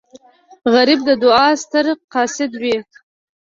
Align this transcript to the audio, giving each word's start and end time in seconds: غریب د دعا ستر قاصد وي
غریب 0.73 0.99
د 1.05 1.09
دعا 1.23 1.47
ستر 1.61 1.85
قاصد 2.13 2.51
وي 2.61 2.75